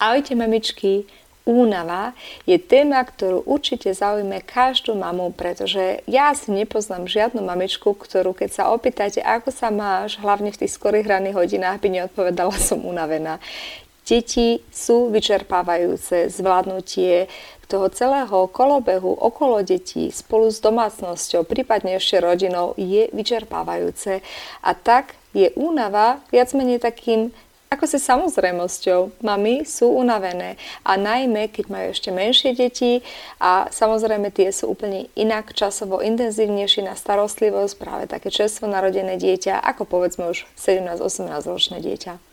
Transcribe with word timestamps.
Ahojte 0.00 0.32
mamičky, 0.32 1.04
únava 1.44 2.16
je 2.48 2.56
téma, 2.56 3.04
ktorú 3.04 3.44
určite 3.44 3.92
zaujme 3.92 4.40
každú 4.40 4.96
mamu, 4.96 5.36
pretože 5.36 6.00
ja 6.08 6.32
si 6.32 6.56
nepoznám 6.56 7.04
žiadnu 7.04 7.44
mamičku, 7.44 7.92
ktorú 7.92 8.32
keď 8.32 8.48
sa 8.48 8.64
opýtate, 8.72 9.20
ako 9.20 9.52
sa 9.52 9.68
máš, 9.68 10.16
hlavne 10.16 10.56
v 10.56 10.64
tých 10.64 10.72
skorých 10.72 11.04
ranných 11.04 11.36
hodinách, 11.36 11.84
by 11.84 11.88
neodpovedala 11.92 12.56
som 12.72 12.80
unavená. 12.80 13.44
Deti 14.08 14.64
sú 14.72 15.12
vyčerpávajúce, 15.12 16.32
zvládnutie 16.32 17.28
toho 17.68 17.92
celého 17.92 18.48
kolobehu 18.50 19.14
okolo 19.14 19.60
detí 19.60 20.08
spolu 20.08 20.48
s 20.48 20.64
domácnosťou, 20.64 21.44
prípadne 21.44 22.00
ešte 22.00 22.24
rodinou 22.24 22.72
je 22.80 23.12
vyčerpávajúce. 23.12 24.24
A 24.64 24.70
tak 24.72 25.14
je 25.36 25.52
únava 25.60 26.24
viac 26.34 26.50
menej 26.56 26.82
takým 26.82 27.30
ako 27.70 27.86
si 27.86 28.02
samozrejmosťou, 28.02 29.22
mami 29.22 29.62
sú 29.62 29.94
unavené 29.94 30.58
a 30.82 30.98
najmä, 30.98 31.46
keď 31.54 31.70
majú 31.70 31.86
ešte 31.94 32.10
menšie 32.10 32.50
deti 32.58 32.98
a 33.38 33.70
samozrejme 33.70 34.34
tie 34.34 34.50
sú 34.50 34.74
úplne 34.74 35.06
inak 35.14 35.54
časovo 35.54 36.02
intenzívnejšie 36.02 36.82
na 36.82 36.98
starostlivosť, 36.98 37.78
práve 37.78 38.04
také 38.10 38.34
čerstvo 38.34 38.66
narodené 38.66 39.14
dieťa, 39.22 39.62
ako 39.62 39.86
povedzme 39.86 40.34
už 40.34 40.50
17-18 40.58 41.30
ročné 41.46 41.78
dieťa. 41.78 42.29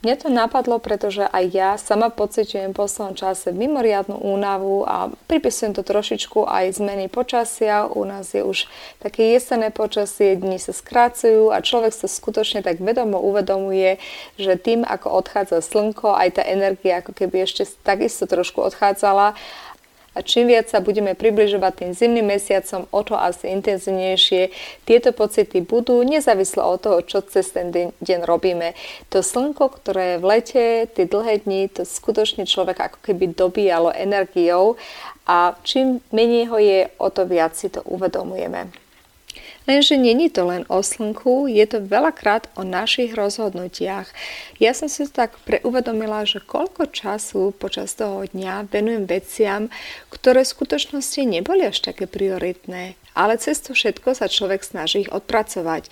Mne 0.00 0.16
to 0.16 0.32
napadlo, 0.32 0.80
pretože 0.80 1.28
aj 1.28 1.44
ja 1.52 1.70
sama 1.76 2.08
pociťujem 2.08 2.72
v 2.72 2.78
poslednom 2.80 3.12
čase 3.12 3.52
mimoriadnu 3.52 4.16
únavu 4.16 4.88
a 4.88 5.12
pripisujem 5.28 5.76
to 5.76 5.84
trošičku 5.84 6.48
aj 6.48 6.80
zmeny 6.80 7.12
počasia. 7.12 7.84
U 7.84 8.08
nás 8.08 8.32
je 8.32 8.40
už 8.40 8.64
také 9.04 9.36
jesené 9.36 9.68
počasie, 9.68 10.40
dni 10.40 10.56
sa 10.56 10.72
skracujú 10.72 11.52
a 11.52 11.60
človek 11.60 11.92
sa 11.92 12.08
skutočne 12.08 12.64
tak 12.64 12.80
vedomo 12.80 13.20
uvedomuje, 13.20 14.00
že 14.40 14.56
tým, 14.56 14.88
ako 14.88 15.20
odchádza 15.20 15.60
slnko, 15.60 16.16
aj 16.16 16.40
tá 16.40 16.42
energia 16.48 17.04
ako 17.04 17.12
keby 17.12 17.44
ešte 17.44 17.68
takisto 17.84 18.24
trošku 18.24 18.56
odchádzala 18.72 19.36
a 20.10 20.26
čím 20.26 20.50
viac 20.50 20.66
sa 20.66 20.82
budeme 20.82 21.14
približovať 21.14 21.72
tým 21.86 21.92
zimným 21.94 22.26
mesiacom, 22.34 22.90
o 22.90 23.00
to 23.06 23.14
asi 23.14 23.46
intenzívnejšie 23.54 24.50
tieto 24.82 25.14
pocity 25.14 25.62
budú, 25.62 26.02
nezávisle 26.02 26.66
od 26.66 26.82
toho, 26.82 26.98
čo 27.06 27.22
cez 27.22 27.54
ten 27.54 27.70
deň, 27.70 28.20
robíme. 28.26 28.74
To 29.14 29.22
slnko, 29.22 29.70
ktoré 29.70 30.16
je 30.16 30.20
v 30.22 30.24
lete, 30.26 30.64
tie 30.90 31.06
dlhé 31.06 31.46
dni, 31.46 31.70
to 31.70 31.86
skutočne 31.86 32.42
človek 32.42 32.90
ako 32.90 32.98
keby 33.06 33.30
dobíjalo 33.36 33.94
energiou 33.94 34.74
a 35.30 35.54
čím 35.62 36.02
menej 36.10 36.50
ho 36.50 36.58
je, 36.58 36.90
o 36.98 37.08
to 37.14 37.22
viac 37.28 37.54
si 37.54 37.70
to 37.70 37.78
uvedomujeme. 37.86 38.79
Lenže 39.70 39.94
není 39.94 40.26
to 40.34 40.50
len 40.50 40.66
o 40.66 40.82
slnku, 40.82 41.46
je 41.46 41.62
to 41.62 41.78
veľakrát 41.78 42.50
o 42.58 42.66
našich 42.66 43.14
rozhodnutiach. 43.14 44.10
Ja 44.58 44.74
som 44.74 44.90
si 44.90 45.06
tak 45.06 45.38
preuvedomila, 45.46 46.26
že 46.26 46.42
koľko 46.42 46.90
času 46.90 47.54
počas 47.54 47.94
toho 47.94 48.26
dňa 48.26 48.66
venujem 48.66 49.06
veciam, 49.06 49.70
ktoré 50.10 50.42
v 50.42 50.54
skutočnosti 50.58 51.22
neboli 51.22 51.70
až 51.70 51.86
také 51.86 52.10
prioritné. 52.10 52.98
Ale 53.14 53.38
cez 53.38 53.62
to 53.62 53.70
všetko 53.70 54.18
sa 54.18 54.26
človek 54.26 54.66
snaží 54.66 55.06
ich 55.06 55.14
odpracovať. 55.14 55.86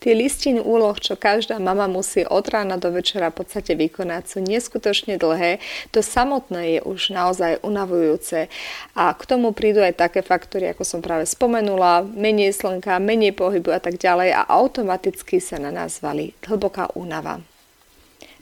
Tie 0.00 0.16
listiny 0.16 0.64
úloh, 0.64 0.96
čo 0.96 1.12
každá 1.12 1.60
mama 1.60 1.84
musí 1.84 2.24
od 2.24 2.48
rána 2.48 2.80
do 2.80 2.88
večera 2.88 3.28
v 3.28 3.44
podstate 3.44 3.76
vykonať, 3.76 4.22
sú 4.32 4.38
neskutočne 4.40 5.20
dlhé. 5.20 5.60
To 5.92 6.00
samotné 6.00 6.76
je 6.76 6.80
už 6.80 7.12
naozaj 7.12 7.60
unavujúce. 7.60 8.48
A 8.96 9.12
k 9.12 9.22
tomu 9.28 9.52
prídu 9.52 9.84
aj 9.84 10.00
také 10.00 10.24
faktory, 10.24 10.72
ako 10.72 10.88
som 10.88 11.00
práve 11.04 11.28
spomenula, 11.28 12.08
menej 12.08 12.56
slnka, 12.56 12.96
menej 12.96 13.36
pohybu 13.36 13.76
a 13.76 13.80
tak 13.80 14.00
ďalej 14.00 14.32
a 14.32 14.48
automaticky 14.48 15.36
sa 15.36 15.60
na 15.60 15.68
nás 15.68 16.00
valí 16.00 16.32
hlboká 16.48 16.96
únava. 16.96 17.49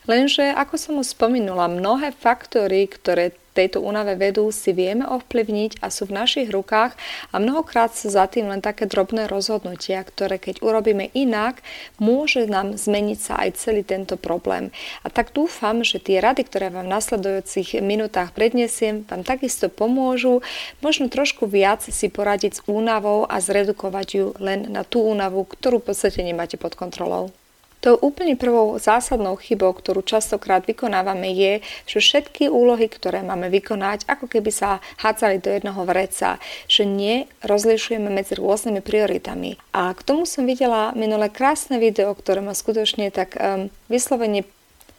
Lenže, 0.09 0.57
ako 0.57 0.75
som 0.81 0.95
už 1.05 1.13
spomenula, 1.13 1.69
mnohé 1.69 2.17
faktory, 2.17 2.89
ktoré 2.89 3.37
tejto 3.53 3.83
únave 3.83 4.15
vedú, 4.15 4.49
si 4.55 4.71
vieme 4.71 5.03
ovplyvniť 5.03 5.83
a 5.83 5.91
sú 5.91 6.07
v 6.07 6.17
našich 6.17 6.49
rukách 6.49 6.95
a 7.35 7.43
mnohokrát 7.43 7.91
sú 7.91 8.09
za 8.09 8.31
tým 8.31 8.49
len 8.49 8.63
také 8.63 8.87
drobné 8.87 9.29
rozhodnutia, 9.29 10.01
ktoré 10.07 10.41
keď 10.41 10.63
urobíme 10.63 11.11
inak, 11.13 11.61
môže 11.99 12.47
nám 12.49 12.79
zmeniť 12.79 13.19
sa 13.19 13.43
aj 13.43 13.59
celý 13.59 13.83
tento 13.83 14.15
problém. 14.15 14.71
A 15.03 15.11
tak 15.11 15.37
dúfam, 15.37 15.83
že 15.83 16.01
tie 16.01 16.23
rady, 16.23 16.47
ktoré 16.47 16.71
vám 16.73 16.87
v 16.87 16.95
nasledujúcich 16.97 17.85
minútach 17.85 18.31
prednesiem, 18.31 19.05
vám 19.05 19.27
takisto 19.27 19.69
pomôžu 19.69 20.41
možno 20.81 21.11
trošku 21.13 21.51
viac 21.51 21.85
si 21.85 22.07
poradiť 22.09 22.63
s 22.63 22.65
únavou 22.65 23.27
a 23.27 23.43
zredukovať 23.43 24.09
ju 24.09 24.27
len 24.41 24.73
na 24.73 24.89
tú 24.89 25.05
únavu, 25.05 25.45
ktorú 25.45 25.85
v 25.85 25.93
podstate 25.93 26.25
nemáte 26.25 26.57
pod 26.57 26.79
kontrolou. 26.79 27.35
Tou 27.79 27.95
úplne 28.03 28.35
prvou 28.35 28.75
zásadnou 28.75 29.39
chybou, 29.39 29.71
ktorú 29.71 30.03
častokrát 30.03 30.67
vykonávame, 30.67 31.31
je, 31.31 31.53
že 31.87 31.99
všetky 32.03 32.51
úlohy, 32.51 32.91
ktoré 32.91 33.23
máme 33.23 33.47
vykonať, 33.55 34.03
ako 34.11 34.27
keby 34.27 34.51
sa 34.51 34.83
hádzali 34.99 35.39
do 35.39 35.55
jednoho 35.55 35.87
vreca, 35.87 36.43
že 36.67 36.83
nerozlišujeme 36.83 38.11
medzi 38.11 38.35
rôznymi 38.35 38.83
prioritami. 38.83 39.63
A 39.71 39.95
k 39.95 40.01
tomu 40.03 40.27
som 40.27 40.43
videla 40.43 40.91
minulé 40.99 41.31
krásne 41.31 41.79
video, 41.79 42.11
ktoré 42.19 42.43
ma 42.43 42.51
skutočne 42.51 43.15
tak 43.15 43.39
um, 43.39 43.71
vyslovene 43.87 44.43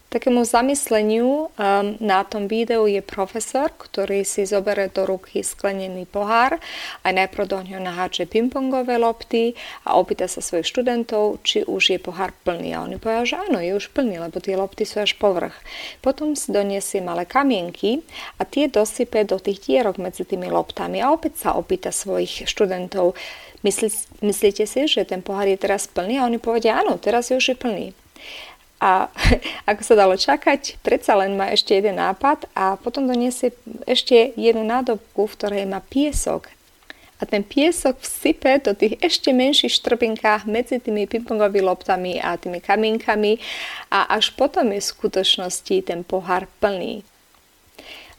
Takému 0.10 0.42
zamysleniu 0.42 1.30
um, 1.30 1.50
na 2.02 2.26
tom 2.26 2.50
videu 2.50 2.90
je 2.90 2.98
profesor, 2.98 3.70
ktorý 3.70 4.26
si 4.26 4.42
zobere 4.42 4.90
do 4.90 5.06
ruky 5.06 5.46
sklenený 5.46 6.10
pohár 6.10 6.58
a 7.06 7.08
najprv 7.14 7.46
do 7.46 7.62
ňoho 7.62 7.78
naháče 7.78 8.26
pingpongové 8.26 8.98
lopty 8.98 9.54
a 9.86 10.02
opýta 10.02 10.26
sa 10.26 10.42
svojich 10.42 10.66
študentov, 10.66 11.46
či 11.46 11.62
už 11.62 11.94
je 11.94 12.00
pohár 12.02 12.34
plný. 12.42 12.74
A 12.74 12.82
oni 12.90 12.98
povedia, 12.98 13.38
že 13.38 13.38
áno, 13.38 13.62
je 13.62 13.78
už 13.78 13.94
plný, 13.94 14.18
lebo 14.18 14.42
tie 14.42 14.58
lopty 14.58 14.82
sú 14.82 15.06
až 15.06 15.14
povrch. 15.14 15.54
Potom 16.02 16.34
si 16.34 16.50
doniesie 16.50 17.06
malé 17.06 17.30
kamienky 17.30 18.02
a 18.42 18.50
tie 18.50 18.66
dosype 18.66 19.22
do 19.30 19.38
tých 19.38 19.62
dierok 19.62 20.02
medzi 20.02 20.26
tými 20.26 20.50
loptami 20.50 21.06
a 21.06 21.14
opäť 21.14 21.46
sa 21.46 21.54
opýta 21.54 21.94
svojich 21.94 22.50
študentov, 22.50 23.14
Myslí, 23.60 23.92
myslíte 24.24 24.64
si, 24.64 24.88
že 24.88 25.04
ten 25.04 25.20
pohár 25.20 25.44
je 25.44 25.60
teraz 25.60 25.84
plný? 25.84 26.16
A 26.16 26.24
oni 26.24 26.40
povedia, 26.40 26.80
áno, 26.80 26.96
teraz 26.96 27.28
je 27.28 27.36
už 27.36 27.52
je 27.52 27.58
plný. 27.60 27.92
A 28.80 29.12
ako 29.70 29.82
sa 29.84 29.96
dalo 29.96 30.16
čakať, 30.16 30.80
predsa 30.80 31.20
len 31.20 31.36
má 31.36 31.52
ešte 31.52 31.76
jeden 31.76 32.00
nápad 32.00 32.48
a 32.56 32.80
potom 32.80 33.06
doniesie 33.06 33.52
ešte 33.84 34.32
jednu 34.40 34.64
nádobku, 34.64 35.28
v 35.28 35.36
ktorej 35.36 35.64
má 35.68 35.84
piesok. 35.84 36.48
A 37.20 37.28
ten 37.28 37.44
piesok 37.44 38.00
vsype 38.00 38.64
do 38.64 38.72
tých 38.72 38.96
ešte 39.04 39.36
menších 39.36 39.76
štrbinkách 39.76 40.48
medzi 40.48 40.80
tými 40.80 41.04
pingpongovými 41.04 41.68
loptami 41.68 42.16
a 42.24 42.40
tými 42.40 42.64
kamienkami 42.64 43.44
a 43.92 44.08
až 44.16 44.32
potom 44.40 44.72
je 44.72 44.80
v 44.80 44.92
skutočnosti 44.96 45.76
ten 45.84 46.08
pohár 46.08 46.48
plný. 46.64 47.04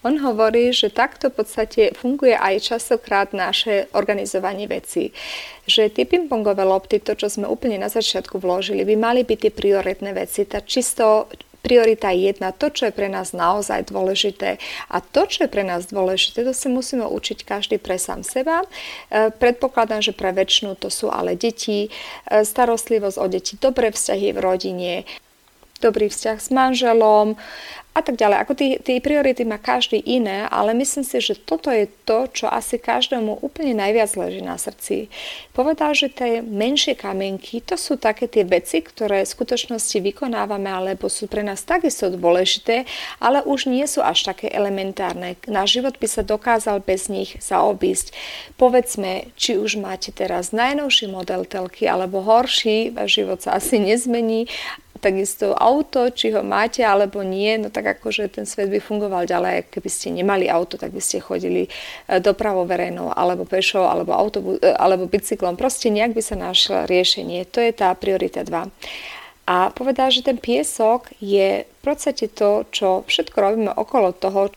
On 0.01 0.17
hovorí, 0.17 0.73
že 0.73 0.89
takto 0.89 1.29
v 1.29 1.45
podstate 1.45 1.93
funguje 1.93 2.33
aj 2.33 2.73
častokrát 2.73 3.37
naše 3.37 3.85
organizovanie 3.93 4.65
vecí. 4.65 5.13
Že 5.69 5.93
tie 5.93 6.05
pingpongové 6.09 6.65
lopty, 6.65 7.05
to 7.05 7.13
čo 7.13 7.29
sme 7.29 7.45
úplne 7.45 7.77
na 7.77 7.93
začiatku 7.93 8.41
vložili, 8.41 8.89
by 8.89 8.97
mali 8.97 9.21
byť 9.29 9.39
tie 9.45 9.53
prioritné 9.53 10.17
veci. 10.17 10.49
Tá 10.49 10.65
čisto 10.65 11.29
priorita 11.61 12.09
jedna, 12.17 12.57
to, 12.57 12.73
čo 12.73 12.89
je 12.89 12.97
pre 12.97 13.13
nás 13.13 13.37
naozaj 13.37 13.93
dôležité. 13.93 14.57
A 14.89 15.05
to, 15.05 15.29
čo 15.29 15.45
je 15.45 15.53
pre 15.53 15.61
nás 15.61 15.93
dôležité, 15.93 16.41
to 16.41 16.57
si 16.57 16.73
musíme 16.73 17.05
učiť 17.05 17.45
každý 17.45 17.77
pre 17.77 18.01
sám 18.01 18.25
seba. 18.25 18.65
E, 18.65 19.29
predpokladám, 19.29 20.01
že 20.01 20.17
pre 20.17 20.33
väčšinu 20.33 20.81
to 20.81 20.89
sú 20.89 21.13
ale 21.13 21.37
deti, 21.37 21.87
e, 21.87 21.89
starostlivosť 22.41 23.17
o 23.21 23.27
deti, 23.29 23.61
dobré 23.61 23.93
vzťahy 23.93 24.33
v 24.33 24.39
rodine, 24.41 24.93
dobrý 25.81 26.13
vzťah 26.13 26.39
s 26.41 26.49
manželom 26.53 27.37
a 28.01 28.03
tak 28.03 28.17
ďalej. 28.17 28.37
Ako 28.41 28.53
tie, 28.57 28.99
priority 28.99 29.45
má 29.45 29.61
každý 29.61 30.01
iné, 30.01 30.49
ale 30.49 30.73
myslím 30.73 31.05
si, 31.05 31.21
že 31.21 31.37
toto 31.37 31.69
je 31.69 31.87
to, 32.09 32.27
čo 32.33 32.49
asi 32.49 32.81
každému 32.81 33.45
úplne 33.45 33.77
najviac 33.77 34.17
leží 34.17 34.41
na 34.41 34.57
srdci. 34.57 35.13
Povedal, 35.53 35.93
že 35.93 36.09
tie 36.09 36.41
menšie 36.41 36.97
kamienky, 36.97 37.61
to 37.61 37.77
sú 37.77 38.01
také 38.01 38.25
tie 38.27 38.49
veci, 38.49 38.81
ktoré 38.81 39.23
v 39.23 39.33
skutočnosti 39.37 40.01
vykonávame, 40.01 40.73
alebo 40.73 41.13
sú 41.13 41.29
pre 41.29 41.45
nás 41.45 41.61
takisto 41.61 42.09
dôležité, 42.09 42.89
ale 43.21 43.45
už 43.45 43.69
nie 43.69 43.85
sú 43.85 44.01
až 44.01 44.33
také 44.33 44.49
elementárne. 44.49 45.37
Náš 45.45 45.79
život 45.79 46.01
by 46.01 46.09
sa 46.09 46.25
dokázal 46.25 46.81
bez 46.81 47.13
nich 47.13 47.37
zaobísť. 47.39 48.17
Povedzme, 48.57 49.29
či 49.37 49.61
už 49.61 49.77
máte 49.77 50.11
teraz 50.11 50.57
najnovší 50.57 51.13
model 51.13 51.45
telky 51.45 51.85
alebo 51.85 52.25
horší, 52.25 52.97
váš 52.97 53.21
život 53.21 53.45
sa 53.45 53.61
asi 53.61 53.77
nezmení, 53.77 54.49
takisto 55.01 55.57
auto, 55.57 56.13
či 56.13 56.31
ho 56.37 56.45
máte 56.45 56.85
alebo 56.85 57.25
nie, 57.25 57.57
no 57.57 57.73
tak 57.73 57.99
akože 57.99 58.29
ten 58.29 58.45
svet 58.45 58.69
by 58.69 58.79
fungoval 58.79 59.25
ďalej, 59.25 59.73
keby 59.73 59.89
ste 59.89 60.13
nemali 60.13 60.47
auto, 60.47 60.77
tak 60.77 60.93
by 60.93 61.01
ste 61.01 61.25
chodili 61.25 61.67
e, 61.67 61.71
dopravo 62.21 62.69
verejnou, 62.69 63.11
alebo 63.17 63.49
pešou, 63.49 63.89
alebo, 63.89 64.13
autobu- 64.13 64.61
e, 64.61 64.77
alebo 64.77 65.09
bicyklom. 65.09 65.57
Proste 65.57 65.89
nejak 65.89 66.13
by 66.13 66.23
sa 66.23 66.37
našlo 66.37 66.85
riešenie. 66.85 67.49
To 67.51 67.65
je 67.65 67.73
tá 67.73 67.91
priorita 67.97 68.45
2. 68.45 68.71
A 69.51 69.75
povedal, 69.75 70.15
že 70.15 70.23
ten 70.23 70.39
piesok 70.39 71.11
je 71.19 71.67
v 71.67 71.81
podstate 71.83 72.31
to, 72.31 72.69
čo 72.71 73.03
všetko 73.09 73.37
robíme 73.41 73.73
okolo 73.75 74.15
toho, 74.15 74.55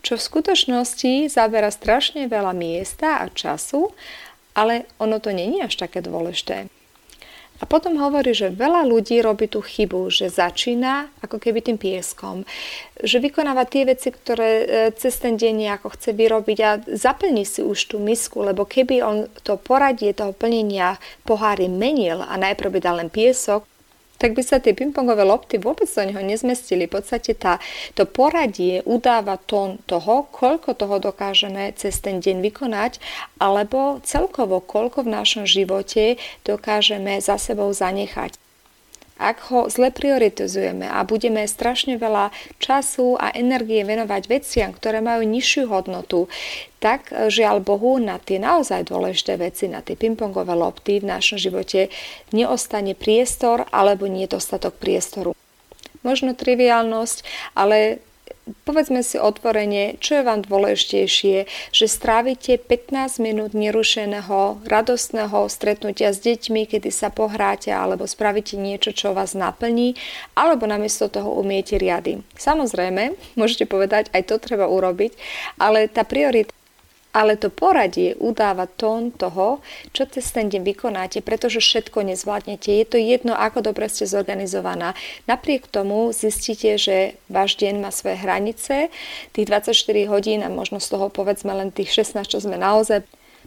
čo 0.00 0.16
v 0.16 0.26
skutočnosti 0.32 1.28
zabera 1.28 1.68
strašne 1.68 2.24
veľa 2.24 2.56
miesta 2.56 3.20
a 3.20 3.28
času, 3.28 3.92
ale 4.56 4.88
ono 4.96 5.20
to 5.20 5.28
není 5.34 5.60
až 5.60 5.76
také 5.76 6.00
dôležité. 6.00 6.79
A 7.60 7.68
potom 7.68 8.00
hovorí, 8.00 8.32
že 8.32 8.48
veľa 8.48 8.88
ľudí 8.88 9.20
robí 9.20 9.44
tú 9.44 9.60
chybu, 9.60 10.08
že 10.08 10.32
začína 10.32 11.12
ako 11.20 11.36
keby 11.36 11.60
tým 11.60 11.76
pieskom, 11.76 12.48
že 12.96 13.20
vykonáva 13.20 13.68
tie 13.68 13.84
veci, 13.84 14.08
ktoré 14.08 14.50
e, 14.50 14.66
cez 14.96 15.20
ten 15.20 15.36
deň 15.36 15.76
ako 15.76 15.92
chce 15.92 16.16
vyrobiť 16.16 16.58
a 16.64 16.70
zaplní 16.88 17.44
si 17.44 17.60
už 17.60 17.92
tú 17.92 18.00
misku, 18.00 18.40
lebo 18.40 18.64
keby 18.64 19.04
on 19.04 19.28
to 19.44 19.60
poradie 19.60 20.16
toho 20.16 20.32
plnenia 20.32 20.96
pohári 21.28 21.68
menil 21.68 22.24
a 22.24 22.32
najprv 22.40 22.72
by 22.72 22.80
dal 22.80 22.96
len 22.96 23.12
piesok, 23.12 23.68
tak 24.20 24.36
by 24.36 24.42
sa 24.44 24.60
tie 24.60 24.76
pingpongové 24.76 25.24
lopty 25.24 25.56
vôbec 25.56 25.88
do 25.88 26.02
neho 26.04 26.20
nezmestili. 26.20 26.84
V 26.84 27.00
podstate 27.00 27.32
tá, 27.32 27.56
to 27.96 28.04
poradie 28.04 28.84
udáva 28.84 29.40
tón 29.40 29.80
toho, 29.88 30.28
koľko 30.28 30.76
toho 30.76 31.00
dokážeme 31.00 31.72
cez 31.74 31.98
ten 32.04 32.20
deň 32.20 32.44
vykonať, 32.44 33.00
alebo 33.40 34.04
celkovo 34.04 34.60
koľko 34.60 35.08
v 35.08 35.12
našom 35.16 35.44
živote 35.48 36.20
dokážeme 36.44 37.16
za 37.24 37.40
sebou 37.40 37.72
zanechať. 37.72 38.39
Ak 39.20 39.52
ho 39.52 39.68
zle 39.68 39.92
prioritizujeme 39.92 40.88
a 40.88 41.04
budeme 41.04 41.44
strašne 41.44 42.00
veľa 42.00 42.32
času 42.56 43.20
a 43.20 43.28
energie 43.36 43.84
venovať 43.84 44.22
veciam, 44.32 44.72
ktoré 44.72 45.04
majú 45.04 45.28
nižšiu 45.28 45.68
hodnotu, 45.68 46.32
tak 46.80 47.12
e, 47.12 47.28
žiaľ 47.28 47.60
Bohu 47.60 48.00
na 48.00 48.16
tie 48.16 48.40
naozaj 48.40 48.88
dôležité 48.88 49.36
veci, 49.36 49.68
na 49.68 49.84
tie 49.84 49.92
pingpongové 49.92 50.56
lopty 50.56 51.04
v 51.04 51.12
našom 51.12 51.36
živote 51.36 51.92
neostane 52.32 52.96
priestor 52.96 53.68
alebo 53.68 54.08
nedostatok 54.08 54.80
priestoru. 54.80 55.36
Možno 56.00 56.32
triviálnosť, 56.32 57.20
ale 57.52 58.00
povedzme 58.64 59.02
si 59.02 59.18
otvorene, 59.18 59.98
čo 60.02 60.20
je 60.20 60.26
vám 60.26 60.42
dôležitejšie, 60.44 61.36
že 61.70 61.86
strávite 61.86 62.58
15 62.58 63.22
minút 63.22 63.50
nerušeného, 63.54 64.62
radostného 64.66 65.46
stretnutia 65.48 66.10
s 66.14 66.22
deťmi, 66.22 66.66
kedy 66.70 66.90
sa 66.90 67.08
pohráte 67.10 67.70
alebo 67.70 68.06
spravíte 68.06 68.58
niečo, 68.58 68.94
čo 68.94 69.14
vás 69.16 69.34
naplní, 69.34 69.94
alebo 70.34 70.66
namiesto 70.66 71.08
toho 71.08 71.34
umiete 71.38 71.78
riady. 71.78 72.22
Samozrejme, 72.36 73.16
môžete 73.38 73.66
povedať, 73.70 74.10
aj 74.14 74.22
to 74.28 74.36
treba 74.42 74.66
urobiť, 74.66 75.14
ale 75.58 75.86
tá 75.88 76.02
priorita 76.06 76.59
ale 77.10 77.34
to 77.34 77.50
poradie 77.50 78.14
udáva 78.22 78.70
tón 78.70 79.10
toho, 79.10 79.58
čo 79.90 80.06
cez 80.06 80.30
ten 80.30 80.46
deň 80.46 80.62
vykonáte, 80.62 81.18
pretože 81.20 81.58
všetko 81.58 82.06
nezvládnete. 82.06 82.70
Je 82.70 82.86
to 82.86 82.98
jedno, 82.98 83.34
ako 83.34 83.66
dobre 83.66 83.90
ste 83.90 84.06
zorganizovaná. 84.06 84.94
Napriek 85.26 85.66
tomu 85.66 86.14
zistíte, 86.14 86.78
že 86.78 87.18
váš 87.26 87.58
deň 87.58 87.82
má 87.82 87.90
svoje 87.90 88.18
hranice, 88.22 88.94
tých 89.34 89.46
24 89.46 89.74
hodín 90.06 90.40
a 90.46 90.48
možno 90.50 90.78
z 90.78 90.86
toho 90.94 91.10
povedzme 91.10 91.50
len 91.50 91.74
tých 91.74 91.90
16, 91.90 92.30
čo 92.30 92.38
sme 92.38 92.54
naozaj 92.54 93.02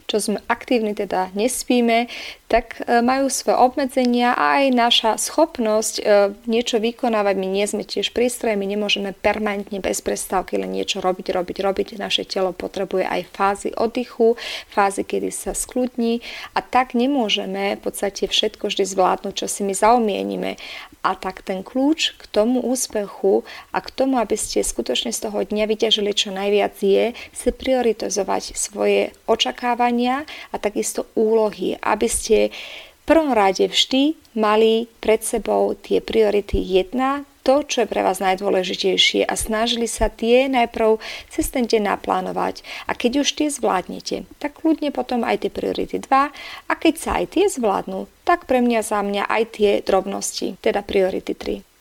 čo 0.08 0.20
sme 0.20 0.40
aktívni, 0.52 0.94
teda 0.94 1.32
nespíme, 1.34 2.12
tak 2.54 2.86
e, 2.86 3.02
majú 3.02 3.34
svoje 3.34 3.58
obmedzenia 3.58 4.38
a 4.38 4.62
aj 4.62 4.66
naša 4.78 5.12
schopnosť 5.18 5.96
e, 5.98 6.04
niečo 6.46 6.78
vykonávať. 6.78 7.34
My 7.34 7.48
nie 7.50 7.66
sme 7.66 7.82
tiež 7.82 8.14
prístroje, 8.14 8.54
my 8.54 8.70
nemôžeme 8.70 9.18
permanentne 9.18 9.82
bez 9.82 10.06
prestávky 10.06 10.62
len 10.62 10.70
niečo 10.70 11.02
robiť, 11.02 11.34
robiť, 11.34 11.58
robiť. 11.66 11.88
Naše 11.98 12.30
telo 12.30 12.54
potrebuje 12.54 13.10
aj 13.10 13.22
fázy 13.34 13.70
oddychu, 13.74 14.38
fázy, 14.70 15.02
kedy 15.02 15.34
sa 15.34 15.58
skľudní 15.58 16.22
a 16.54 16.62
tak 16.62 16.94
nemôžeme 16.94 17.80
v 17.80 17.82
podstate 17.82 18.30
všetko 18.30 18.70
vždy 18.70 18.86
zvládnuť, 18.86 19.34
čo 19.34 19.48
si 19.50 19.66
my 19.66 19.74
zaumienime. 19.74 20.62
A 21.04 21.20
tak 21.20 21.44
ten 21.44 21.68
kľúč 21.68 22.16
k 22.16 22.24
tomu 22.32 22.64
úspechu 22.64 23.44
a 23.76 23.84
k 23.84 23.92
tomu, 23.92 24.24
aby 24.24 24.40
ste 24.40 24.64
skutočne 24.64 25.12
z 25.12 25.20
toho 25.28 25.44
dňa 25.44 25.68
vyťažili 25.68 26.16
čo 26.16 26.32
najviac 26.32 26.80
je, 26.80 27.12
si 27.36 27.50
prioritizovať 27.52 28.56
svoje 28.56 29.12
očakávania 29.28 29.93
a 30.52 30.56
takisto 30.58 31.06
úlohy, 31.14 31.78
aby 31.82 32.08
ste 32.10 32.50
v 33.04 33.04
prvom 33.04 33.36
rade 33.36 33.68
vždy 33.68 34.16
mali 34.40 34.88
pred 35.04 35.20
sebou 35.20 35.76
tie 35.76 36.00
priority 36.00 36.64
jedna, 36.64 37.28
to, 37.44 37.68
čo 37.68 37.84
je 37.84 37.92
pre 37.92 38.00
vás 38.00 38.24
najdôležitejšie 38.24 39.28
a 39.28 39.36
snažili 39.36 39.86
sa 39.86 40.08
tie 40.08 40.48
najprv 40.48 40.98
cez 41.28 41.52
ten 41.52 41.68
deň 41.68 42.00
naplánovať. 42.00 42.64
A 42.88 42.96
keď 42.96 43.28
už 43.28 43.36
tie 43.36 43.52
zvládnete, 43.52 44.24
tak 44.40 44.64
kľudne 44.64 44.96
potom 44.96 45.28
aj 45.28 45.44
tie 45.44 45.52
priority 45.52 46.00
2 46.00 46.08
a 46.72 46.74
keď 46.80 46.94
sa 46.96 47.20
aj 47.20 47.36
tie 47.36 47.46
zvládnu, 47.52 48.08
tak 48.24 48.48
pre 48.48 48.64
mňa 48.64 48.80
za 48.80 49.04
mňa 49.04 49.28
aj 49.28 49.44
tie 49.60 49.72
drobnosti, 49.84 50.56
teda 50.64 50.80
priority 50.88 51.36
3. 51.36 51.73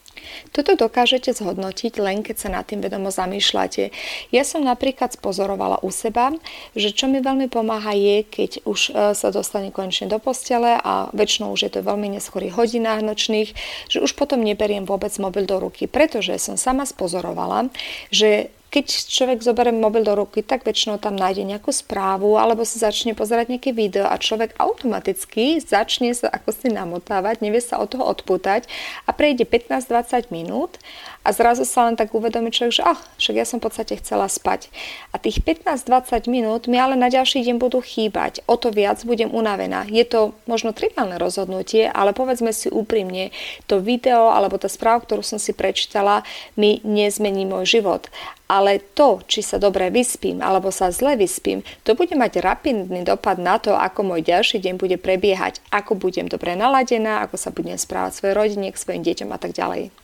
Toto 0.54 0.78
dokážete 0.78 1.32
zhodnotiť 1.36 2.00
len 2.00 2.24
keď 2.24 2.36
sa 2.36 2.48
nad 2.48 2.64
tým 2.64 2.80
vedomo 2.80 3.12
zamýšľate. 3.12 3.92
Ja 4.30 4.42
som 4.46 4.64
napríklad 4.64 5.14
spozorovala 5.14 5.82
u 5.84 5.90
seba, 5.92 6.32
že 6.72 6.94
čo 6.94 7.10
mi 7.10 7.20
veľmi 7.20 7.50
pomáha 7.52 7.92
je, 7.92 8.24
keď 8.24 8.50
už 8.64 8.80
e, 8.88 9.12
sa 9.12 9.28
dostane 9.28 9.74
konečne 9.74 10.08
do 10.08 10.16
postele 10.22 10.78
a 10.78 11.12
väčšinou 11.12 11.52
už 11.52 11.68
je 11.68 11.72
to 11.76 11.80
veľmi 11.84 12.16
neskorých 12.16 12.56
hodinách 12.56 13.04
nočných, 13.04 13.50
že 13.90 13.98
už 14.00 14.14
potom 14.14 14.40
neberiem 14.40 14.88
vôbec 14.88 15.12
mobil 15.20 15.44
do 15.44 15.58
ruky, 15.60 15.90
pretože 15.90 16.38
som 16.40 16.56
sama 16.56 16.88
spozorovala, 16.88 17.68
že 18.08 18.54
keď 18.72 18.88
človek 18.88 19.44
zoberie 19.44 19.76
mobil 19.76 20.00
do 20.00 20.16
ruky, 20.16 20.40
tak 20.40 20.64
väčšinou 20.64 20.96
tam 20.96 21.12
nájde 21.12 21.44
nejakú 21.44 21.68
správu 21.68 22.40
alebo 22.40 22.64
si 22.64 22.80
začne 22.80 23.12
pozerať 23.12 23.52
nejaké 23.52 23.76
video 23.76 24.08
a 24.08 24.16
človek 24.16 24.56
automaticky 24.56 25.60
začne 25.60 26.16
sa 26.16 26.32
ako 26.32 26.56
si 26.56 26.72
namotávať, 26.72 27.44
nevie 27.44 27.60
sa 27.60 27.76
od 27.76 27.92
toho 27.92 28.08
odpútať 28.08 28.64
a 29.04 29.12
prejde 29.12 29.44
15-20 29.44 30.32
minút 30.32 30.80
a 31.22 31.30
zrazu 31.30 31.62
sa 31.62 31.86
len 31.86 31.94
tak 31.94 32.14
uvedomí 32.14 32.50
človek, 32.50 32.82
že 32.82 32.86
ach, 32.86 33.00
však 33.18 33.34
ja 33.38 33.46
som 33.46 33.62
v 33.62 33.70
podstate 33.70 33.98
chcela 34.02 34.26
spať. 34.26 34.68
A 35.14 35.22
tých 35.22 35.42
15-20 35.42 36.26
minút 36.26 36.66
mi 36.66 36.78
ale 36.78 36.98
na 36.98 37.06
ďalší 37.06 37.46
deň 37.46 37.56
budú 37.62 37.78
chýbať. 37.78 38.42
O 38.50 38.58
to 38.58 38.74
viac 38.74 39.02
budem 39.06 39.30
unavená. 39.30 39.86
Je 39.86 40.02
to 40.02 40.34
možno 40.50 40.74
triviálne 40.74 41.16
rozhodnutie, 41.16 41.86
ale 41.86 42.10
povedzme 42.10 42.50
si 42.50 42.66
úprimne, 42.70 43.30
to 43.70 43.78
video 43.78 44.34
alebo 44.34 44.58
tá 44.58 44.66
správa, 44.66 45.02
ktorú 45.02 45.22
som 45.22 45.38
si 45.38 45.54
prečítala, 45.54 46.26
mi 46.58 46.82
nezmení 46.82 47.46
môj 47.46 47.80
život 47.80 48.10
ale 48.52 48.84
to, 48.92 49.24
či 49.24 49.40
sa 49.40 49.56
dobre 49.56 49.88
vyspím 49.88 50.44
alebo 50.44 50.68
sa 50.68 50.92
zle 50.92 51.16
vyspím, 51.16 51.64
to 51.88 51.96
bude 51.96 52.12
mať 52.12 52.44
rapidný 52.44 53.00
dopad 53.00 53.40
na 53.40 53.56
to, 53.56 53.72
ako 53.72 54.04
môj 54.04 54.20
ďalší 54.20 54.60
deň 54.60 54.76
bude 54.76 55.00
prebiehať, 55.00 55.64
ako 55.72 55.96
budem 55.96 56.28
dobre 56.28 56.52
naladená, 56.52 57.24
ako 57.24 57.40
sa 57.40 57.48
budem 57.48 57.80
správať 57.80 58.20
svojej 58.20 58.36
rodine, 58.36 58.68
k 58.68 58.76
svojim 58.76 59.00
deťom 59.00 59.32
a 59.32 59.40
tak 59.40 59.56
ďalej. 59.56 60.01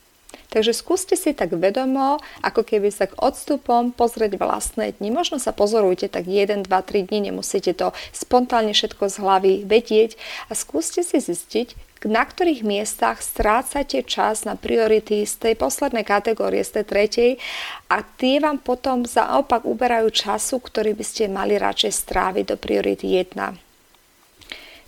Takže 0.49 0.73
skúste 0.73 1.13
si 1.13 1.37
tak 1.37 1.53
vedomo, 1.53 2.17
ako 2.41 2.65
keby 2.65 2.89
sa 2.89 3.05
k 3.05 3.13
odstupom 3.21 3.93
pozrieť 3.93 4.41
vlastné 4.41 4.97
dni. 4.97 5.13
Možno 5.13 5.37
sa 5.37 5.53
pozorujte 5.53 6.09
tak 6.09 6.25
1, 6.25 6.65
2, 6.65 6.69
3 6.69 7.05
dní, 7.05 7.29
nemusíte 7.29 7.77
to 7.77 7.93
spontánne 8.09 8.73
všetko 8.73 9.13
z 9.13 9.15
hlavy 9.21 9.53
vedieť 9.69 10.17
a 10.49 10.57
skúste 10.57 11.05
si 11.05 11.21
zistiť, 11.21 11.77
na 12.09 12.25
ktorých 12.25 12.65
miestach 12.65 13.21
strácate 13.21 14.01
čas 14.07 14.47
na 14.47 14.57
priority 14.57 15.27
z 15.27 15.35
tej 15.37 15.53
poslednej 15.53 16.07
kategórie, 16.07 16.65
z 16.65 16.81
tej 16.81 16.85
tretej 16.87 17.31
a 17.91 18.01
tie 18.01 18.41
vám 18.41 18.57
potom 18.57 19.05
zaopak 19.05 19.69
uberajú 19.69 20.09
času, 20.09 20.63
ktorý 20.63 20.97
by 20.97 21.05
ste 21.05 21.29
mali 21.29 21.61
radšej 21.61 21.91
stráviť 21.93 22.45
do 22.49 22.55
priority 22.57 23.21
1. 23.21 23.68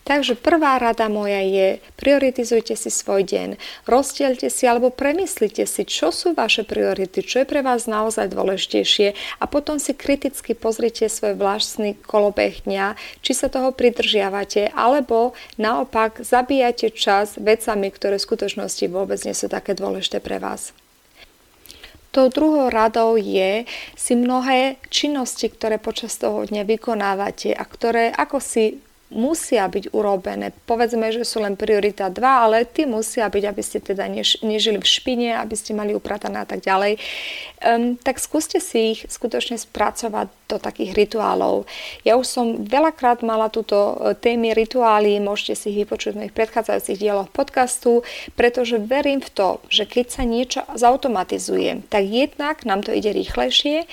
Takže 0.01 0.34
prvá 0.34 0.81
rada 0.81 1.05
moja 1.13 1.46
je, 1.46 1.77
prioritizujte 1.93 2.74
si 2.74 2.89
svoj 2.89 3.22
deň, 3.22 3.62
rozdielte 3.86 4.50
si 4.50 4.65
alebo 4.65 4.89
premyslite 4.89 5.70
si, 5.70 5.86
čo 5.86 6.10
sú 6.10 6.34
vaše 6.34 6.65
priority, 6.65 7.22
čo 7.22 7.46
je 7.46 7.50
pre 7.50 7.62
vás 7.62 7.86
naozaj 7.86 8.34
dôležitejšie 8.34 9.13
a 9.38 9.46
potom 9.46 9.77
si 9.77 9.93
kriticky 9.93 10.58
pozrite 10.58 11.05
svoj 11.05 11.38
vlastný 11.38 11.93
kolobeh 12.01 12.65
dňa, 12.65 12.98
či 13.22 13.31
sa 13.38 13.46
toho 13.46 13.70
pridržiavate 13.70 14.74
alebo 14.74 15.38
naopak 15.62 16.25
zabíjate 16.25 16.89
čas 16.89 17.38
vecami, 17.38 17.93
ktoré 17.93 18.17
v 18.17 18.25
skutočnosti 18.25 18.86
vôbec 18.89 19.22
nie 19.22 19.38
sú 19.38 19.53
také 19.53 19.77
dôležité 19.77 20.17
pre 20.17 20.41
vás. 20.41 20.74
Tou 22.12 22.27
druhou 22.27 22.67
radou 22.67 23.15
je 23.15 23.63
si 23.96 24.13
mnohé 24.17 24.75
činnosti, 24.91 25.48
ktoré 25.48 25.79
počas 25.79 26.20
toho 26.20 26.43
dňa 26.43 26.67
vykonávate 26.67 27.55
a 27.55 27.63
ktoré 27.63 28.12
ako 28.12 28.43
si 28.43 28.84
musia 29.12 29.68
byť 29.68 29.91
urobené. 29.91 30.56
Povedzme, 30.65 31.12
že 31.12 31.27
sú 31.27 31.44
len 31.44 31.60
priorita 31.60 32.08
2, 32.08 32.24
ale 32.24 32.63
tie 32.63 32.88
musia 32.88 33.27
byť, 33.27 33.44
aby 33.44 33.62
ste 33.62 33.84
teda 33.84 34.08
než, 34.08 34.39
nežili 34.41 34.80
v 34.80 34.88
špine, 34.88 35.30
aby 35.36 35.56
ste 35.56 35.75
mali 35.75 35.91
upratané 35.91 36.41
a 36.41 36.48
tak 36.48 36.63
ďalej. 36.63 36.98
Um, 37.62 38.00
tak 38.00 38.18
skúste 38.18 38.58
si 38.63 38.98
ich 38.98 39.00
skutočne 39.12 39.60
spracovať 39.60 40.32
do 40.51 40.58
takých 40.60 40.96
rituálov. 40.96 41.68
Ja 42.03 42.20
už 42.20 42.27
som 42.27 42.46
veľakrát 42.68 43.24
mala 43.24 43.48
túto 43.48 43.96
e, 43.96 44.18
témy 44.20 44.51
rituály, 44.51 45.24
môžete 45.24 45.56
si 45.56 45.65
ich 45.72 45.88
vypočuť 45.88 46.12
v 46.12 46.20
mojich 46.20 46.36
predchádzajúcich 46.36 47.00
dieloch 47.00 47.32
podcastu, 47.32 48.03
pretože 48.36 48.75
verím 48.82 49.24
v 49.24 49.32
to, 49.32 49.50
že 49.72 49.88
keď 49.88 50.06
sa 50.12 50.24
niečo 50.27 50.62
zautomatizuje, 50.75 51.88
tak 51.88 52.03
jednak 52.03 52.68
nám 52.68 52.84
to 52.84 52.91
ide 52.91 53.15
rýchlejšie, 53.15 53.88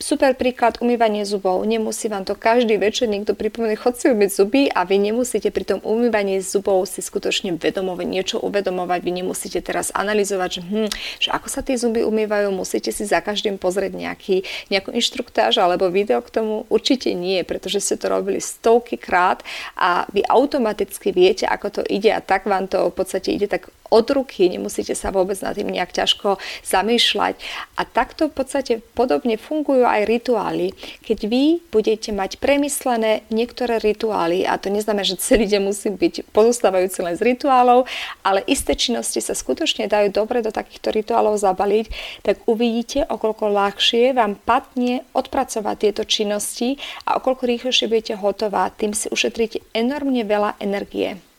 Super 0.00 0.32
príklad, 0.32 0.80
umývanie 0.80 1.28
zubov. 1.28 1.60
Nemusí 1.68 2.08
vám 2.08 2.24
to 2.24 2.32
každý 2.32 2.80
večer 2.80 3.04
niekto 3.04 3.36
pripomenúť, 3.36 3.76
chod 3.76 3.94
si 4.00 4.08
umyť 4.08 4.30
zuby 4.32 4.62
a 4.72 4.88
vy 4.88 4.96
nemusíte 4.96 5.52
pri 5.52 5.68
tom 5.68 5.84
umývaní 5.84 6.40
zubov 6.40 6.88
si 6.88 7.04
skutočne 7.04 7.60
vedomovať, 7.60 8.06
niečo 8.08 8.36
uvedomovať. 8.40 8.96
Vy 9.04 9.12
nemusíte 9.20 9.60
teraz 9.60 9.92
analyzovať, 9.92 10.50
že, 10.56 10.62
hm, 10.64 10.88
že 11.20 11.28
ako 11.36 11.48
sa 11.52 11.60
tie 11.60 11.76
zuby 11.76 12.00
umývajú, 12.00 12.48
musíte 12.48 12.96
si 12.96 13.04
za 13.04 13.20
každým 13.20 13.60
pozrieť 13.60 13.92
nejaký, 13.92 14.48
nejakú 14.72 14.88
inštruktáž 14.88 15.60
alebo 15.60 15.92
video 15.92 16.24
k 16.24 16.32
tomu. 16.32 16.64
Určite 16.72 17.12
nie, 17.12 17.44
pretože 17.44 17.84
ste 17.84 18.00
to 18.00 18.08
robili 18.08 18.40
stovky 18.40 18.96
krát 18.96 19.44
a 19.76 20.08
vy 20.16 20.24
automaticky 20.24 21.12
viete, 21.12 21.44
ako 21.44 21.76
to 21.76 21.82
ide 21.84 22.08
a 22.08 22.24
tak 22.24 22.48
vám 22.48 22.72
to 22.72 22.88
v 22.88 22.96
podstate 22.96 23.36
ide 23.36 23.52
tak 23.52 23.68
od 23.90 24.06
ruky, 24.10 24.46
nemusíte 24.46 24.94
sa 24.94 25.10
vôbec 25.10 25.36
nad 25.42 25.58
tým 25.58 25.68
nejak 25.68 25.90
ťažko 25.90 26.38
zamýšľať. 26.62 27.34
A 27.74 27.82
takto 27.82 28.30
v 28.30 28.34
podstate 28.38 28.72
podobne 28.94 29.34
fungujú 29.34 29.82
aj 29.82 30.06
rituály. 30.06 30.72
Keď 31.02 31.18
vy 31.26 31.58
budete 31.74 32.14
mať 32.14 32.38
premyslené 32.38 33.26
niektoré 33.34 33.82
rituály, 33.82 34.46
a 34.46 34.56
to 34.56 34.70
neznamená, 34.70 35.02
že 35.02 35.18
celý 35.18 35.50
deň 35.50 35.62
musí 35.66 35.90
byť 35.90 36.30
pozostávajúci 36.30 37.02
len 37.02 37.18
z 37.18 37.34
rituálov, 37.34 37.90
ale 38.22 38.46
isté 38.46 38.78
činnosti 38.78 39.18
sa 39.18 39.34
skutočne 39.34 39.90
dajú 39.90 40.14
dobre 40.14 40.40
do 40.40 40.54
takýchto 40.54 40.94
rituálov 40.94 41.36
zabaliť, 41.42 41.90
tak 42.22 42.46
uvidíte, 42.46 43.04
okoľko 43.10 43.50
ľahšie 43.50 44.14
vám 44.14 44.38
patne 44.38 45.02
odpracovať 45.12 45.76
tieto 45.76 46.02
činnosti 46.06 46.78
a 47.04 47.18
okoľko 47.18 47.42
rýchlejšie 47.42 47.90
budete 47.90 48.14
hotová. 48.14 48.70
Tým 48.70 48.94
si 48.94 49.10
ušetríte 49.10 49.66
enormne 49.74 50.22
veľa 50.22 50.60
energie. 50.62 51.29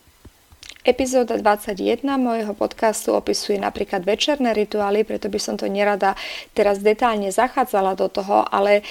Epizóda 0.82 1.38
21 1.38 2.02
môjho 2.18 2.58
podcastu 2.58 3.14
opisuje 3.14 3.54
napríklad 3.54 4.02
večerné 4.02 4.50
rituály, 4.50 5.06
preto 5.06 5.30
by 5.30 5.38
som 5.38 5.54
to 5.54 5.70
nerada 5.70 6.18
teraz 6.58 6.82
detálne 6.82 7.30
zachádzala 7.30 7.94
do 7.94 8.10
toho, 8.10 8.42
ale 8.50 8.82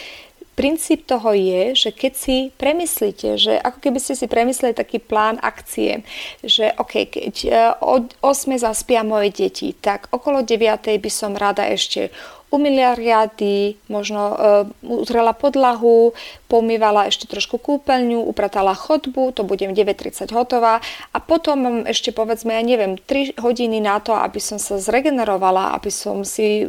princíp 0.56 1.04
toho 1.04 1.36
je, 1.36 1.76
že 1.76 1.90
keď 1.92 2.14
si 2.16 2.36
premyslíte, 2.56 3.36
že 3.36 3.60
ako 3.60 3.84
keby 3.84 4.00
ste 4.00 4.16
si 4.16 4.32
premysleli 4.32 4.72
taký 4.72 5.04
plán 5.04 5.36
akcie, 5.44 6.08
že 6.40 6.72
ok, 6.80 7.12
keď 7.12 7.36
e, 7.44 7.50
od 7.84 8.16
8 8.24 8.56
zaspia 8.56 9.04
moje 9.04 9.36
deti, 9.36 9.76
tak 9.76 10.08
okolo 10.16 10.48
9 10.48 10.96
by 10.96 11.12
som 11.12 11.36
rada 11.36 11.68
ešte 11.68 12.08
umýla 12.52 13.00
riady, 13.00 13.80
možno 13.88 14.22
uh, 14.32 14.38
utrela 14.84 15.32
podlahu, 15.32 16.12
pomývala 16.52 17.08
ešte 17.08 17.26
trošku 17.26 17.58
kúpeľňu, 17.58 18.28
upratala 18.28 18.76
chodbu, 18.76 19.32
to 19.32 19.48
budem 19.48 19.72
9.30 19.72 20.28
hotová. 20.36 20.84
A 21.16 21.18
potom 21.24 21.58
mám 21.64 21.78
ešte 21.88 22.12
povedzme, 22.12 22.52
ja 22.52 22.62
neviem, 22.62 23.00
3 23.00 23.40
hodiny 23.40 23.80
na 23.80 24.04
to, 24.04 24.12
aby 24.12 24.44
som 24.44 24.60
sa 24.60 24.78
zregenerovala, 24.78 25.72
aby 25.80 25.90
som 25.90 26.28
si 26.28 26.68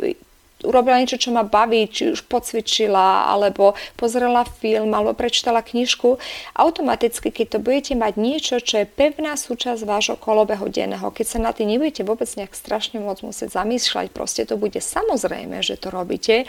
urobila 0.64 0.98
niečo, 1.02 1.18
čo 1.18 1.34
ma 1.34 1.42
baví, 1.42 1.90
či 1.90 2.14
už 2.14 2.26
pocvičila, 2.30 3.28
alebo 3.28 3.74
pozrela 3.98 4.46
film, 4.46 4.94
alebo 4.94 5.12
prečítala 5.12 5.60
knižku, 5.60 6.16
automaticky, 6.54 7.34
keď 7.34 7.46
to 7.56 7.58
budete 7.58 7.92
mať 7.98 8.14
niečo, 8.14 8.54
čo 8.62 8.82
je 8.82 8.86
pevná 8.86 9.34
súčasť 9.34 9.82
vášho 9.82 10.16
kolobehu 10.16 10.70
denného, 10.70 11.10
keď 11.10 11.26
sa 11.26 11.38
na 11.42 11.50
tým 11.50 11.74
nebudete 11.74 12.06
vôbec 12.06 12.28
nejak 12.38 12.54
strašne 12.54 13.02
moc 13.02 13.20
musieť 13.26 13.52
zamýšľať, 13.58 14.14
proste 14.14 14.46
to 14.46 14.54
bude 14.54 14.78
samozrejme, 14.78 15.58
že 15.64 15.74
to 15.80 15.90
robíte, 15.90 16.46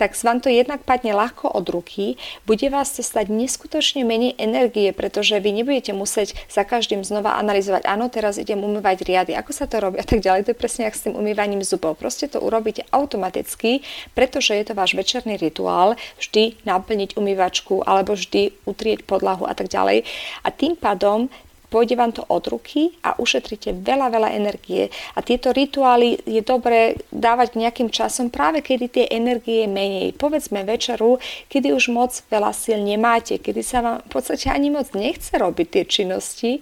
tak 0.00 0.16
vám 0.16 0.40
to 0.40 0.48
jednak 0.48 0.80
padne 0.88 1.12
ľahko 1.12 1.52
od 1.52 1.66
ruky, 1.68 2.16
bude 2.48 2.66
vás 2.72 2.96
to 2.96 3.04
stať 3.04 3.28
neskutočne 3.28 4.06
menej 4.06 4.38
energie, 4.40 4.94
pretože 4.96 5.36
vy 5.36 5.52
nebudete 5.52 5.92
musieť 5.92 6.38
za 6.48 6.64
každým 6.64 7.04
znova 7.04 7.36
analyzovať, 7.36 7.84
áno, 7.84 8.08
teraz 8.08 8.40
idem 8.40 8.62
umývať 8.62 9.04
riady, 9.04 9.32
ako 9.36 9.50
sa 9.52 9.68
to 9.68 9.82
robí 9.82 9.98
a 9.98 10.06
tak 10.06 10.22
ďalej. 10.22 10.46
To 10.46 10.52
je 10.54 10.58
presne 10.58 10.86
ako 10.88 10.96
s 10.96 11.04
tým 11.04 11.14
umývaním 11.18 11.62
zubov. 11.66 11.98
Proste 11.98 12.30
to 12.30 12.38
urobíte 12.40 12.86
automaticky 12.94 13.49
automaticky, 13.50 13.82
pretože 14.14 14.54
je 14.54 14.64
to 14.64 14.74
váš 14.74 14.94
večerný 14.94 15.36
rituál, 15.36 15.96
vždy 16.18 16.62
naplniť 16.64 17.18
umývačku 17.18 17.82
alebo 17.86 18.14
vždy 18.14 18.54
utrieť 18.66 19.02
podlahu 19.02 19.46
a 19.46 19.54
tak 19.54 19.68
ďalej. 19.68 20.06
A 20.46 20.48
tým 20.54 20.76
pádom 20.78 21.28
pôjde 21.70 21.94
vám 21.94 22.10
to 22.10 22.26
od 22.26 22.50
ruky 22.50 22.98
a 23.06 23.14
ušetríte 23.14 23.70
veľa, 23.86 24.10
veľa 24.10 24.34
energie. 24.34 24.90
A 25.14 25.22
tieto 25.22 25.54
rituály 25.54 26.18
je 26.26 26.42
dobré 26.42 26.98
dávať 27.14 27.54
nejakým 27.54 27.94
časom 27.94 28.26
práve 28.26 28.58
kedy 28.58 28.86
tie 28.90 29.06
energie 29.06 29.70
menej. 29.70 30.18
Povedzme 30.18 30.66
večeru, 30.66 31.22
kedy 31.46 31.70
už 31.70 31.94
moc 31.94 32.10
veľa 32.26 32.50
síl 32.50 32.82
nemáte, 32.82 33.38
kedy 33.38 33.62
sa 33.62 33.78
vám 33.86 33.96
v 34.02 34.10
podstate 34.10 34.50
ani 34.50 34.74
moc 34.74 34.90
nechce 34.98 35.30
robiť 35.30 35.66
tie 35.70 35.84
činnosti, 35.86 36.58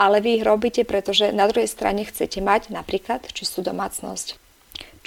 ale 0.00 0.24
vy 0.24 0.40
ich 0.40 0.44
robíte, 0.44 0.88
pretože 0.88 1.36
na 1.36 1.44
druhej 1.48 1.68
strane 1.68 2.08
chcete 2.08 2.40
mať 2.40 2.72
napríklad 2.72 3.28
čistú 3.36 3.60
domácnosť. 3.60 4.45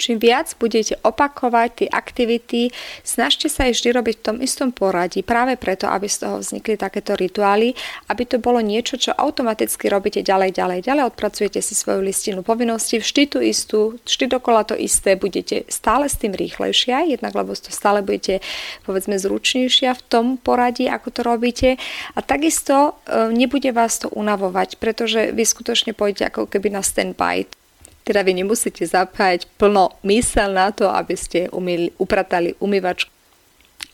Čím 0.00 0.16
viac 0.16 0.56
budete 0.56 0.96
opakovať 1.04 1.84
tie 1.84 1.88
aktivity, 1.92 2.72
snažte 3.04 3.52
sa 3.52 3.68
ich 3.68 3.76
vždy 3.76 4.00
robiť 4.00 4.14
v 4.16 4.24
tom 4.24 4.36
istom 4.40 4.72
poradí, 4.72 5.20
práve 5.20 5.60
preto, 5.60 5.92
aby 5.92 6.08
z 6.08 6.24
toho 6.24 6.40
vznikli 6.40 6.80
takéto 6.80 7.12
rituály, 7.12 7.76
aby 8.08 8.24
to 8.24 8.40
bolo 8.40 8.64
niečo, 8.64 8.96
čo 8.96 9.12
automaticky 9.12 9.92
robíte 9.92 10.24
ďalej, 10.24 10.56
ďalej, 10.56 10.80
ďalej, 10.88 11.04
odpracujete 11.04 11.60
si 11.60 11.76
svoju 11.76 12.00
listinu 12.00 12.40
povinností, 12.40 12.96
vždy 12.96 13.22
tú 13.28 13.38
istú, 13.44 14.00
vždy 14.08 14.40
dokola 14.40 14.64
to 14.64 14.72
isté, 14.72 15.20
budete 15.20 15.68
stále 15.68 16.08
s 16.08 16.16
tým 16.16 16.32
rýchlejšia, 16.32 17.04
jednak 17.12 17.36
lebo 17.36 17.52
to 17.52 17.68
stále 17.68 18.00
budete 18.00 18.40
povedzme 18.88 19.20
zručnejšia 19.20 19.92
v 19.92 20.02
tom 20.08 20.26
poradí, 20.40 20.88
ako 20.88 21.12
to 21.12 21.20
robíte 21.20 21.76
a 22.16 22.18
takisto 22.24 22.96
e, 23.04 23.36
nebude 23.36 23.68
vás 23.76 24.00
to 24.00 24.08
unavovať, 24.08 24.80
pretože 24.80 25.28
vy 25.36 25.44
skutočne 25.44 25.92
pôjdete 25.92 26.32
ako 26.32 26.48
keby 26.48 26.72
na 26.72 26.80
standby. 26.80 27.59
Teda 28.10 28.26
vy 28.26 28.42
nemusíte 28.42 28.82
zapájať 28.82 29.46
plno 29.54 29.94
mysel 30.02 30.50
na 30.50 30.74
to, 30.74 30.90
aby 30.90 31.14
ste 31.14 31.46
umýli, 31.54 31.94
upratali 31.94 32.58
umývačku 32.58 33.06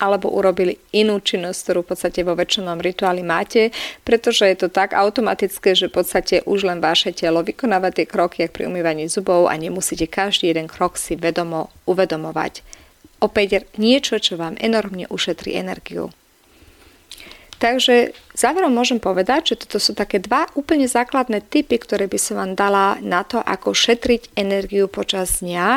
alebo 0.00 0.32
urobili 0.32 0.80
inú 0.96 1.20
činnosť, 1.20 1.61
ktorú 1.61 1.80
v 1.85 1.88
podstate 1.92 2.20
vo 2.25 2.32
väčšinom 2.32 2.80
rituáli 2.80 3.20
máte, 3.20 3.76
pretože 4.08 4.49
je 4.49 4.56
to 4.56 4.68
tak 4.73 4.96
automatické, 4.96 5.76
že 5.76 5.92
v 5.92 6.00
podstate 6.00 6.40
už 6.49 6.64
len 6.64 6.80
vaše 6.80 7.12
telo 7.12 7.44
vykonáva 7.44 7.92
tie 7.92 8.08
kroky, 8.08 8.49
jak 8.49 8.56
pri 8.56 8.73
umývaní 8.73 9.04
zubov 9.12 9.52
a 9.52 9.56
nemusíte 9.56 10.08
každý 10.08 10.49
jeden 10.49 10.64
krok 10.64 10.96
si 10.96 11.12
vedomo 11.12 11.68
uvedomovať. 11.85 12.64
Opäť 13.20 13.68
niečo, 13.76 14.16
čo 14.16 14.40
vám 14.40 14.56
enormne 14.56 15.04
ušetrí 15.12 15.52
energiu. 15.52 16.08
Takže 17.56 18.12
záverom 18.36 18.68
môžem 18.68 19.00
povedať, 19.00 19.56
že 19.56 19.64
toto 19.64 19.80
sú 19.80 19.96
také 19.96 20.20
dva 20.20 20.44
úplne 20.52 20.84
základné 20.84 21.40
typy, 21.40 21.80
ktoré 21.80 22.04
by 22.04 22.18
som 22.20 22.36
vám 22.36 22.52
dala 22.52 23.00
na 23.00 23.25
to, 23.25 23.40
ako 23.40 23.72
šetriť 23.72 24.36
energiu 24.36 24.92
počas 24.92 25.40
dňa 25.40 25.68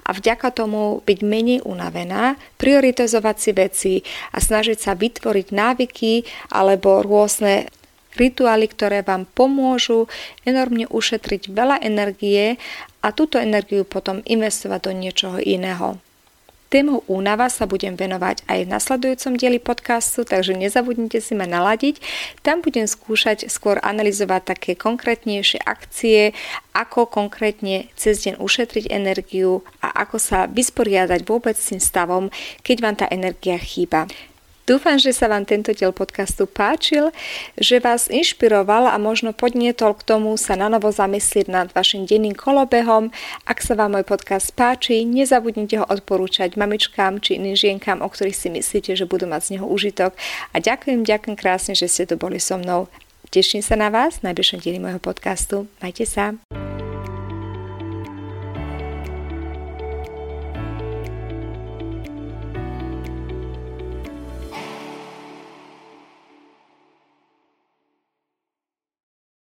a 0.00 0.10
vďaka 0.16 0.48
tomu 0.56 1.04
byť 1.04 1.18
menej 1.20 1.60
unavená, 1.68 2.40
prioritizovať 2.56 3.36
si 3.36 3.50
veci 3.52 3.94
a 4.32 4.40
snažiť 4.40 4.78
sa 4.80 4.96
vytvoriť 4.96 5.46
návyky 5.52 6.12
alebo 6.56 7.04
rôzne 7.04 7.68
rituály, 8.16 8.72
ktoré 8.72 9.04
vám 9.04 9.28
pomôžu 9.28 10.08
enormne 10.48 10.88
ušetriť 10.88 11.52
veľa 11.52 11.84
energie 11.84 12.56
a 13.04 13.12
túto 13.12 13.36
energiu 13.36 13.84
potom 13.84 14.24
investovať 14.24 14.80
do 14.88 14.92
niečoho 14.96 15.36
iného. 15.36 16.00
Tému 16.76 17.08
únava 17.08 17.48
sa 17.48 17.64
budem 17.64 17.96
venovať 17.96 18.44
aj 18.52 18.68
v 18.68 18.72
nasledujúcom 18.76 19.32
dieli 19.40 19.56
podcastu, 19.56 20.28
takže 20.28 20.52
nezabudnite 20.52 21.24
si 21.24 21.32
ma 21.32 21.48
naladiť. 21.48 22.04
Tam 22.44 22.60
budem 22.60 22.84
skúšať 22.84 23.48
skôr 23.48 23.80
analyzovať 23.80 24.42
také 24.44 24.76
konkrétnejšie 24.76 25.56
akcie, 25.64 26.36
ako 26.76 27.08
konkrétne 27.08 27.88
cez 27.96 28.28
deň 28.28 28.44
ušetriť 28.44 28.92
energiu 28.92 29.64
a 29.80 30.04
ako 30.04 30.20
sa 30.20 30.44
vysporiadať 30.52 31.24
vôbec 31.24 31.56
s 31.56 31.72
tým 31.72 31.80
stavom, 31.80 32.28
keď 32.60 32.76
vám 32.84 32.96
tá 33.00 33.08
energia 33.08 33.56
chýba. 33.56 34.04
Dúfam, 34.66 34.98
že 34.98 35.14
sa 35.14 35.30
vám 35.30 35.46
tento 35.46 35.70
diel 35.70 35.94
podcastu 35.94 36.42
páčil, 36.50 37.14
že 37.54 37.78
vás 37.78 38.10
inšpiroval 38.10 38.90
a 38.90 38.98
možno 38.98 39.30
podnietol 39.30 39.94
k 39.94 40.02
tomu 40.02 40.34
sa 40.34 40.58
na 40.58 40.66
novo 40.66 40.90
zamyslieť 40.90 41.46
nad 41.46 41.70
vašim 41.70 42.02
denným 42.02 42.34
kolobehom. 42.34 43.14
Ak 43.46 43.62
sa 43.62 43.78
vám 43.78 43.94
môj 43.94 44.02
podcast 44.02 44.50
páči, 44.58 45.06
nezabudnite 45.06 45.78
ho 45.78 45.86
odporúčať 45.86 46.58
mamičkám 46.58 47.22
či 47.22 47.38
iným 47.38 47.54
žienkám, 47.54 48.02
o 48.02 48.10
ktorých 48.10 48.34
si 48.34 48.48
myslíte, 48.50 48.98
že 48.98 49.06
budú 49.06 49.30
mať 49.30 49.40
z 49.46 49.50
neho 49.54 49.70
užitok. 49.70 50.18
A 50.50 50.58
ďakujem, 50.58 51.06
ďakujem 51.06 51.38
krásne, 51.38 51.78
že 51.78 51.86
ste 51.86 52.02
tu 52.02 52.18
boli 52.18 52.42
so 52.42 52.58
mnou. 52.58 52.90
Teším 53.30 53.62
sa 53.62 53.78
na 53.78 53.86
vás 53.86 54.18
v 54.18 54.34
najbližšom 54.34 54.58
dieli 54.66 54.82
môjho 54.82 54.98
podcastu. 54.98 55.70
Majte 55.78 56.10
sa. 56.10 56.34